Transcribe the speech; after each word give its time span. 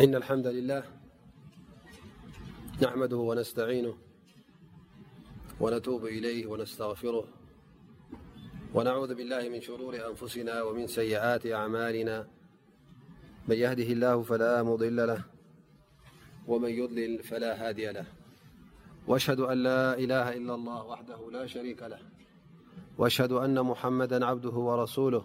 إن 0.00 0.14
الحمد 0.14 0.46
لله 0.46 0.82
نحمده 2.82 3.16
ونستعينه 3.16 3.94
ونتوب 5.60 6.06
إليه 6.06 6.46
ونستغفره 6.46 7.24
ونعوذ 8.74 9.14
بالله 9.14 9.48
من 9.48 9.60
شرور 9.60 9.96
أنفسنا 10.08 10.62
ومن 10.62 10.86
سيئات 10.86 11.46
أعمالنا 11.46 12.26
من 13.48 13.56
يهده 13.56 13.82
الله 13.92 14.22
فلا 14.22 14.62
مضل 14.62 14.96
له 15.06 15.24
ومن 16.46 16.68
يضلل 16.70 17.22
فلا 17.22 17.68
هادي 17.68 17.86
له 17.92 18.04
وأشهد 19.06 19.40
أن 19.40 19.62
لا 19.62 19.98
إله 19.98 20.32
إلا 20.36 20.54
الله 20.54 20.84
وحده 20.84 21.30
لا 21.32 21.46
شريك 21.46 21.82
له 21.82 21.98
وأشهد 22.98 23.32
أن 23.32 23.60
محمدا 23.62 24.26
عبده 24.26 24.50
ورسوله 24.68 25.24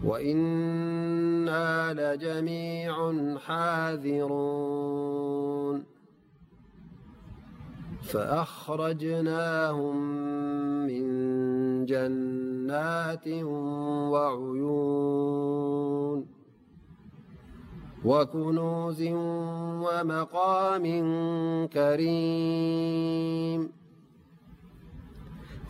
وإنا 0.04 1.94
لجميع 1.98 3.14
حاذرون 3.38 5.93
فأخرجناهم 8.04 9.96
من 10.88 11.06
جنات 11.86 13.28
وعيون 14.12 16.28
وكنوز 18.06 19.02
ومقام 19.86 20.86
كريم 21.68 23.72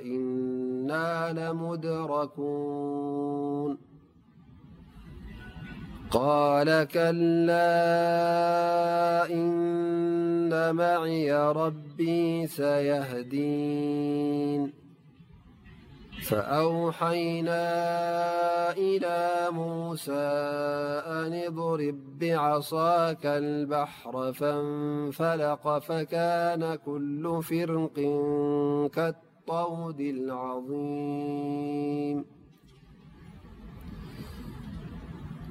إنا 0.04 1.32
لمدركون 1.32 3.90
قال 6.10 6.84
كلا 6.88 7.62
إن 9.32 10.75
معي 10.75 11.32
ربي 11.32 12.47
سيهدين 12.47 14.72
فأوحينا 16.22 17.69
إلى 18.72 19.31
موسى 19.50 20.12
أنضرب 21.06 22.25
عصاك 22.25 23.27
البحر 23.27 24.32
فانفلق 24.32 25.78
فكان 25.78 26.75
كل 26.75 27.42
فرق 27.42 27.94
كالطود 28.94 30.00
العظيم 30.00 32.40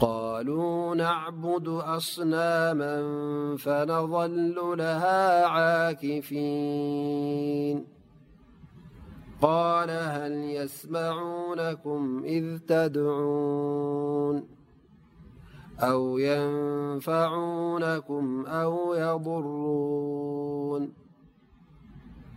قالوا 0.00 0.94
نعبد 0.94 1.68
أصناما 1.68 2.96
فنظل 3.56 4.54
لها 4.78 5.44
عاكفين 5.44 7.84
قال 9.42 9.90
هل 9.90 10.32
يسمعونكم 10.32 12.22
إذ 12.24 12.58
تدعون 12.58 14.48
أو 15.80 16.18
ينفعونكم 16.18 18.44
أو 18.46 18.94
يضرون 18.94 21.05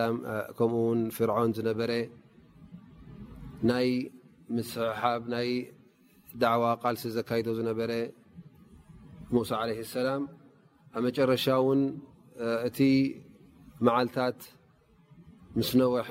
كم 0.59 0.73
ن 0.99 1.11
فرعون 1.17 1.53
نبر 1.71 1.91
ي 2.01 3.93
مسحب 4.55 5.23
ي 5.51 5.73
دعو 6.43 6.63
قلس 6.83 7.07
زكيد 7.09 7.49
نبر 7.71 7.91
موسى 9.33 9.55
عليه 9.55 9.81
السلام 9.87 10.29
مرش 10.97 11.49
ون 11.49 11.81
ت 12.77 12.79
معلتت 13.81 14.41
مسنوح 15.57 16.09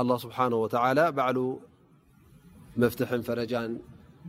الله 0.00 0.16
سبحانه 0.24 0.56
وتعلى 0.64 1.04
بعل 1.18 1.36
مفتح 2.82 3.08
فرجان 3.28 3.70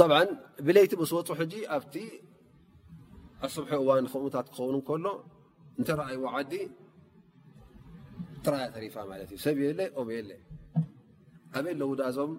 ብ 0.00 0.10
ብለይቲ 0.66 0.92
ምስ 1.00 1.10
ወፁሕ 1.16 1.36
ሕጂ 1.40 1.54
ኣብቲ 1.74 1.94
ኣስሒ 3.46 3.68
እዋን 3.82 4.06
ክእምታት 4.12 4.46
ክኸውን 4.54 4.76
ከሎ 4.88 5.06
እንተረኣይዎ 5.78 6.22
ዓዲ 6.34 6.52
ጥራያ 8.44 8.64
ተሪፋ 8.74 8.94
ማት 9.10 9.20
እዩሰብ 9.34 9.56
የለ 9.64 9.80
ኦም 10.00 10.08
የለ 10.16 10.30
ኣበ 11.58 11.66
ለዉዳእዞም 11.80 12.32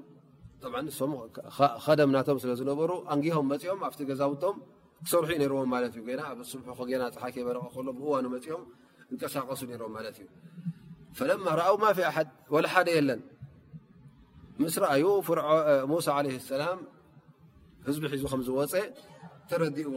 ም 1.11 1.13
ከደም 1.85 2.09
ናቶም 2.15 2.37
ስለ 2.43 2.51
ዝነበሩ 2.59 2.91
ኣንግሆም 3.13 3.45
መፅኦም 3.53 3.81
ኣብቲ 3.87 3.99
ገዛውቶም 4.09 4.55
ክሰርሑ 5.05 5.51
ዎም 5.61 5.69
ማት 5.73 5.95
እዩ 5.99 6.03
ና 6.19 6.21
ኣብስሑ 6.31 6.59
ና 7.01 7.05
ፀሓከ 7.17 7.35
በረቀ 7.47 7.65
ከሎ 7.75 7.87
ብእዋኑ 7.99 8.25
መፅኦም 8.35 8.63
እንቀሳቀሱ 9.11 9.61
ሮም 9.81 9.91
ማለት 9.97 10.17
እዩ 10.21 10.27
ለማ 11.31 11.47
ኣ 11.71 11.91
ፍላ 12.51 12.65
ሓደ 12.75 12.87
የለን 12.99 13.21
ምስ 14.63 14.75
ኣዩ 14.93 15.05
ሙሳ 15.93 16.07
ለ 16.27 16.29
ሰላም 16.53 16.79
ዝ 17.85 17.87
ዝፀ 17.95 18.01
ረዲዎ 19.61 19.91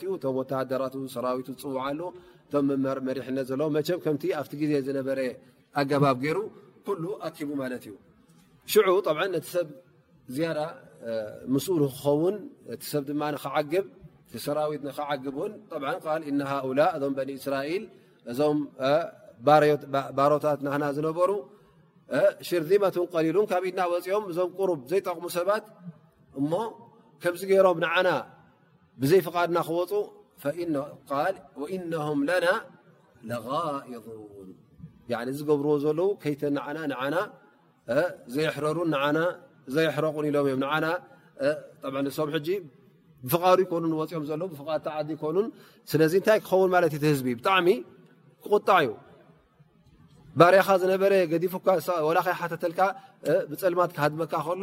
ሰብ 12.90 13.04
ክን 13.10 13.50
ሃؤ 13.50 13.58
ስራል 14.44 14.74
እዞም 18.30 18.58
ሮታት 20.30 20.60
ዝበሩ 20.96 21.32
ሽርዚመة 22.48 22.96
ሊሉ 23.24 23.36
ካኢና 23.50 23.80
ፅኦም 24.04 24.24
እዞም 24.30 24.54
ዘጠቕሙ 24.90 25.24
ባ 25.48 25.54
እሞ 26.40 26.52
ከምዚ 27.22 27.42
ገይሮም 27.50 27.78
ንዓና 27.84 28.08
ብዘይ 29.00 29.20
ፍቓድና 29.26 29.58
ክወፁ 29.68 29.92
እም 31.74 32.18
ለና 32.30 32.50
غئظን 33.46 34.48
እዚገብርዎ 35.34 35.72
ዘለው 35.84 36.08
ከተ 36.22 36.42
ና 36.56 36.58
ዘይረሩን 38.34 38.90
ዘይሕረቁን 39.74 40.24
ኢሎም 40.30 40.46
እዮም 40.50 40.62
ንሶም 42.06 42.28
ብፍቃዱ 43.26 43.58
ይኮኑ 43.64 43.84
ፅኦም 44.10 44.24
ዘለ 44.30 44.42
ፍድ 44.58 44.86
ዓዲ 44.96 45.10
ኮኑ 45.22 45.36
ስለዚ 45.90 46.12
እንታይ 46.18 46.38
ክኸውን 46.42 46.70
ማለት 46.74 46.92
እዩ 46.96 47.02
ህዝቢእ 47.12 47.34
ብጣዕሚ 47.38 47.68
ክቁጣዕ 48.42 48.78
እዩ 48.86 48.90
ባርኻ 50.38 50.68
ዝነበረ 50.82 51.12
ገዲፉላኸ 51.32 52.26
ሓተተልካ 52.40 52.80
ብፀልማት 53.50 53.90
ክሃድመካ 53.96 54.34
ከሎ 54.46 54.62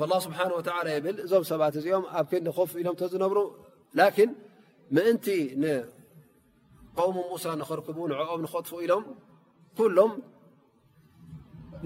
اه 0.00 0.20
ስብሓه 0.24 0.48
ብል 1.04 1.16
እዞም 1.24 1.42
ሰባት 1.52 1.74
እዚኦም 1.78 2.04
ኣብ 2.18 2.30
ንከፍ 2.48 2.70
ኢሎም 2.80 2.94
ዝነብሩ 3.12 3.38
ን 3.98 4.00
ምእንቲ 4.94 5.26
ንቆም 5.62 7.16
ሙሳ 7.32 7.44
ንኽርክቡ 7.60 7.98
ንዕኦም 8.12 8.40
ንኸትፉ 8.44 8.72
ኢሎም 8.84 9.02
ሎም 9.96 10.12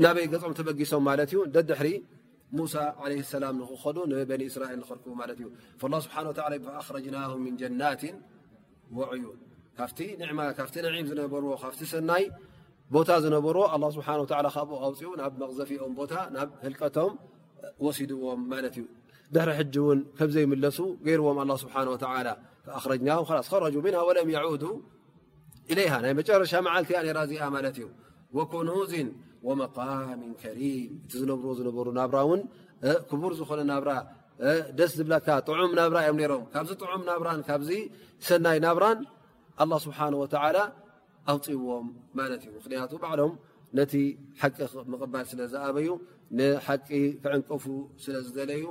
ናበይ 0.02 0.26
ገፆም 0.32 0.52
ተበጊሶም 0.58 1.02
ማለት 1.08 1.28
እዩ 1.32 1.38
ደድሕሪ 1.54 1.88
ሙሳ 2.58 2.74
ሰላም 3.34 3.54
ንክከዱ 3.62 3.96
ኒ 4.10 4.14
እስራኤል 4.50 4.78
ንክርክቡ 4.82 5.08
ማእዩ 5.20 5.40
ሓ 6.14 6.16
ኣረጅናه 6.78 7.30
ጀናት 7.60 8.02
ወዕዩ 8.96 9.24
ም 10.30 11.08
ዝነበርዎ 11.10 11.52
ካብቲ 11.62 11.80
ሰናይ 11.94 12.24
ቦታ 12.94 13.08
ዝነበርዎ 13.24 13.62
ስሓ 13.98 14.08
ካብ 14.56 14.68
ኣውፅኡ 14.86 15.10
ናብ 15.20 15.32
መغዘፊኦም 15.42 15.92
ቦታ 16.00 16.12
ናብ 16.36 16.48
ህልቀቶም 16.66 17.12
ሲድዎም 17.98 18.40
እዩ 18.68 18.76
ድሕሪ 19.34 19.74
ውን 19.86 20.00
ከም 20.18 20.28
ዘይምለሱ 20.34 20.78
ገይርዎም 21.06 21.38
له 21.50 21.56
ስብሓه 21.62 21.82
و 21.92 21.94
ረጅናه 22.90 23.28
ረج 23.64 23.74
وለም 23.78 24.28
إይሃ 25.80 25.92
ናይ 26.02 26.12
መጨረሻ 26.20 26.52
መዓልቲያ 26.66 26.98
ራ 27.16 27.18
እዚ 27.26 27.32
ማለት 27.54 27.76
እዩ 27.78 27.84
ኮኑዝን 28.52 29.08
ወመقሚ 29.46 30.20
ከሪም 30.42 30.90
እቲ 31.06 31.12
ዝነብርዎ 31.20 31.50
ዝነበሩ 31.58 31.86
ናብራ 31.98 32.18
ን 32.38 32.40
ክቡር 33.08 33.32
ዝኮነ 33.38 33.60
ናብራ 33.72 33.90
ደስ 34.78 34.92
ዝብላካ 34.98 35.26
ጥዑም 35.46 35.72
ናብራ 35.78 35.96
እዮም 36.06 36.18
ሮም 36.32 36.44
ካብዚ 36.52 36.70
ዑም 36.90 37.02
ናብራ 37.10 37.28
ካብዚ 37.48 37.70
ሰናይ 38.26 38.58
ናብራን 38.66 38.98
له 39.70 39.76
ስብሓه 39.86 40.06
و 40.22 40.24
ኣውፅዎም 41.30 41.86
እዩ 42.24 42.52
ክንያቱ 42.64 42.92
ሎም 43.20 43.32
ነቲ 43.78 43.94
ሓቂ 44.42 44.56
ምቕባል 44.92 45.24
ስለዝኣበዩ 45.32 45.88
ንሓቂ 46.38 46.86
ክዕንቀፉ 47.22 47.64
ስለዝደለዩ 48.04 48.62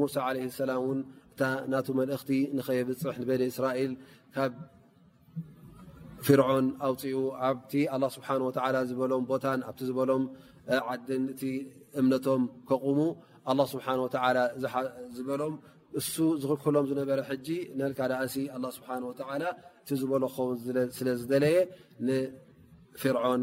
ሙሳ 0.00 0.14
ሰላም 0.60 0.82
እ 0.98 1.48
ና 1.72 1.82
መልእክቲ 1.98 2.30
ንከየብፅሕ 2.56 3.14
ንበኒ 3.22 3.42
እስራኤል 3.52 3.92
ካብ 4.34 4.52
ፍርዖን 6.26 6.66
ኣውፅኡ 6.88 7.16
ኣብቲ 7.48 7.72
ስብሓ 8.14 8.28
ዝበሎም 8.90 9.24
ቦታን 9.32 9.60
ኣብቲ 9.68 9.80
ዝበሎም 9.90 10.24
ዓድን 10.92 11.24
እ 11.48 11.50
እምነቶም 12.02 12.42
ከቑሙ 12.70 12.98
ስብሓ 13.74 13.86
ወ 14.04 14.08
ዝበሎም 15.16 15.54
እሱ 15.98 16.14
ዝክልክሎም 16.40 16.84
ዝነበረ 16.90 17.20
ጂ 17.46 17.54
ካዳእሲ 17.98 18.34
ስብሓ 18.78 18.88
ላ 19.44 19.46
እቲ 19.82 19.88
ዝበሎ 20.00 20.22
ከው 20.34 20.48
ስለዝደለየ 20.98 21.56
ንፍዖን 22.08 23.42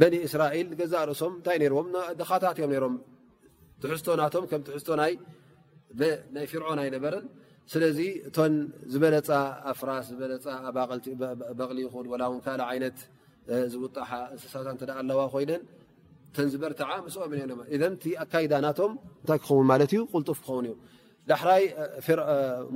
በኒእስራኤል 0.00 0.68
ገዛ 0.80 0.94
ርእሶም 1.10 1.32
እንታይ 1.38 1.58
ዎም 1.76 1.88
ድኻታት 2.20 2.56
ዮም 2.62 2.72
ሮም 2.84 2.94
ትሕዝቶ 3.82 4.08
ናቶም 4.20 4.44
ም 4.46 4.60
ትዝቶናይ 4.66 5.12
ፍርዖን 6.50 6.78
ኣይነበረን 6.84 7.24
ስለዚ 7.72 7.98
እቶ 8.28 8.36
ዝበለፃ 8.92 9.28
ኣፍራስ 9.72 10.08
ዝለ 10.20 10.32
በቕሊ 11.58 11.78
ይኹን 11.86 12.06
ው 12.34 12.36
ካ 12.46 12.56
ይነት 12.76 12.98
ዝውጣሓ 13.72 14.10
እንስሳ 14.34 14.54
እ 14.86 14.92
ኣለዋ 15.00 15.20
ኮይነን 15.34 15.62
ተን 16.36 16.48
ዝበርት 16.52 16.80
እስኦ 17.08 17.22
ቲ 18.02 18.10
ኣካዳ 18.24 18.52
ናቶም 18.66 18.92
ታይ 19.28 19.38
ክኸውን 19.42 19.66
ማት 19.70 19.92
ዩ 19.96 20.00
ቁልፍ 20.14 20.38
ክኸውን 20.44 20.64
እዩ 20.70 20.74
ዳሕራይ 21.30 21.64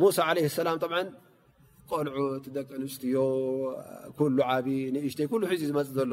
ሙሳ 0.02 0.18
ለ 0.36 0.40
ላም 0.68 0.78
ቆልዑ 1.94 2.16
ትደቂ 2.42 2.68
ንፅትዮ 2.82 3.20
ኩሉ 4.18 4.36
ዓብ 4.50 4.66
ንእሽተይ 4.94 5.26
ሉ 5.40 5.46
ሒዙ 5.52 5.62
ዝመፅ 5.70 5.88
ዘሎ 5.96 6.12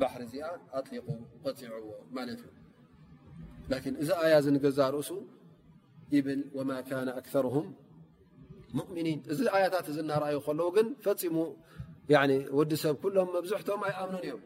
ባሕር 0.00 0.20
እዚኣ 0.26 0.44
ኣሊቁ 0.78 1.06
ቀፅዕዎ 1.44 1.84
ማለት 2.16 2.40
እዩ 3.78 3.90
እዚ 4.02 4.08
ኣያ 4.22 4.34
ዝንገዛርእሱ 4.44 5.10
ብል 6.26 6.40
ማ 6.70 6.78
ነ 7.08 7.12
ኣርም 7.38 7.66
እሚኒን 8.84 9.20
እዚ 9.32 9.40
ኣያታት 9.56 9.86
እዚ 9.92 9.98
እናኣዩ 10.04 10.36
ከለዉ 10.46 10.68
ግን 10.76 10.88
ፈፂሙ 11.04 11.36
ወዲ 12.58 12.72
ሰብ 12.84 13.04
ሎም 13.16 13.28
መብዝሕቶም 13.36 13.82
ኣይኣምኑን 13.88 14.24
እዮም 14.28 14.42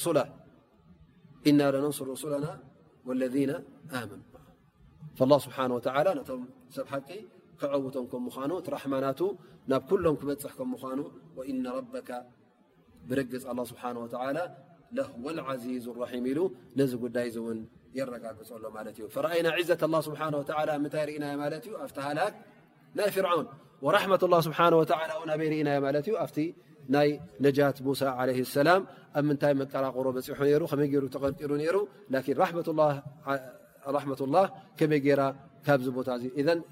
ና 1.59 1.77
ን 1.83 1.89
ሱና 2.23 2.45
وለذ 3.07 3.35
ኣመኑ 5.17 5.31
ስሓه 5.45 5.65
ነቶም 6.17 6.41
ሰብ 6.75 6.85
ቂ 6.95 7.09
ክውቶም 7.59 8.05
ከምኑ 8.11 8.51
ራማናቱ 8.75 9.19
ናብ 9.71 9.89
ሎም 10.03 10.15
ክበፅሕ 10.21 10.53
ከምኳኑ 10.59 10.99
ኢ 11.51 11.53
ብርግፅ 13.09 13.43
ስብሓه 13.71 13.89
ለ 14.37 14.43
ዚ 15.63 15.65
ራም 15.97 16.25
ኢሉ 16.31 16.39
ነዚ 16.79 16.91
ጉዳይ 17.03 17.27
ውን 17.45 17.59
የረጋግፅሎ 17.97 18.63
ማለት 18.77 18.95
እዩ 19.01 19.05
ረአይና 19.25 19.47
ዘة 19.69 19.81
ስه 20.05 20.21
ምታይ 20.85 21.03
ርእና 21.09 21.25
ማለት 21.43 21.63
እዩ 21.67 21.73
ኣብ 21.85 21.89
ሃላ 22.05 22.19
ናይ 22.97 23.09
ፍርውን 23.15 23.47
ራመ 23.95 24.13
ስሓ 24.47 24.59
በይርኢናማ 25.39 25.85
ዩ 26.07 26.13
ኣብቲ 26.23 26.37
ናይ 26.93 27.09
ነጃት 27.45 27.77
ሙሳ 27.87 28.01
ላ 28.67 28.71
ኣብ 29.17 29.23
ምታይ 29.29 29.53
መቀራቆሮ 29.61 30.07
ይሩ 30.51 30.61
ተሩ 31.13 31.51
ሩ 31.75 31.77
ላ 34.35 34.37
ከመይ 34.79 35.01
ገራ 35.05 35.21
ካብዝ 35.65 35.87
ቦታ 35.97 36.09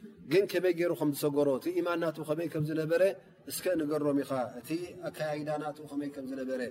ግን 0.31 0.43
ከመይ 0.51 0.73
ገይሩ 0.79 0.91
ከምዝሰገሮ 0.99 1.47
እቲ 1.59 1.65
ኢማን 1.81 1.97
ናትኡ 2.03 2.23
ከመይ 2.29 2.47
ከም 2.53 2.63
ዝነበረ 2.69 3.01
እስከ 3.51 3.63
ንገሮም 3.79 4.17
ኢኻ 4.23 4.31
እቲ 4.59 4.69
ኣካያዳ 5.09 5.49
ናትኡ 5.63 5.85
ከመይ 5.91 6.09
ከም 6.15 6.25
ዝነበረ 6.31 6.61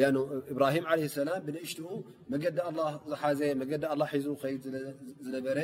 ያ 0.00 0.04
እብራሂም 0.52 0.84
ለ 0.98 1.00
ሰላም 1.20 1.40
ብንእሽትኡ 1.46 1.86
መገዲ 2.32 2.58
ኣላ 2.68 2.80
ዝሓዘ 3.10 3.40
መገዲ 3.60 3.82
ላ 4.00 4.04
ሒዙ 4.12 4.26
ከይድ 4.42 4.64
ዝነበረ 5.26 5.58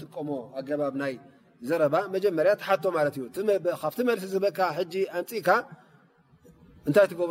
ጥቀሞ 0.00 0.28
ኣባ 0.60 0.80
ይ 1.12 1.16
ዘባ 1.68 1.94
መጀርያ 2.14 2.52
ሓቶ 2.66 2.84
ዩ 3.22 3.24
ብ 3.64 3.74
መሲ 4.08 4.22
ዝ 4.32 4.34
ንፅእ 4.44 5.48
እታይ 6.88 7.06
ትብሮ 7.12 7.28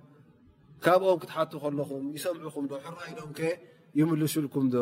ካብኦም 0.84 1.18
ክትሓቱ 1.22 1.52
ከለኹም 1.64 2.04
ይሰምعኹም 2.16 2.64
ዶ 2.70 2.72
ሕራኢሎም 2.84 3.30
ይምልሽልኩም 3.98 4.66
ዶ 4.74 4.76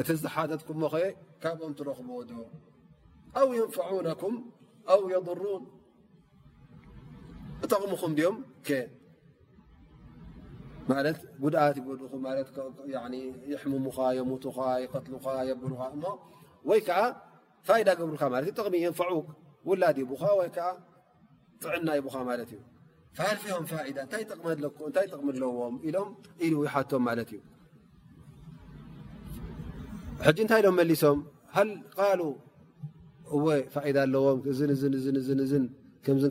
እቲ 0.00 0.08
ዝሓተትኩምሞ 0.22 0.82
ካብኦም 1.42 1.72
ትረክብዎ 1.78 2.16
ዶ 2.30 2.32
يንفነም 3.58 5.16
ضرን 5.28 5.62
እጠቕምኹም 7.64 8.12
ም 8.36 8.36
ማ 10.90 10.92
ጉድት 11.42 11.76
ይኹ 12.92 13.62
يሙኻ 13.74 13.96
የሙኻ 14.18 14.56
يትሉኻ 14.84 15.24
የብሉኻእ 15.48 15.94
ሚ 16.70 16.78
ዕናይ 21.76 22.00
ይሚ 30.56 30.82
ዎ 30.82 30.84
ይ 30.90 30.96
ሶም 31.02 31.18
ኣዎም 31.54 32.40